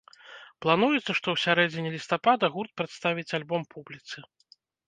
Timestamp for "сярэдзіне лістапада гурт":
1.45-2.71